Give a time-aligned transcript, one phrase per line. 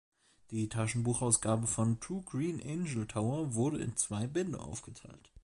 [0.49, 5.31] Die Taschenbuchausgabe von „To Green Angel Tower“ wurde in zwei Bände aufgeteilt.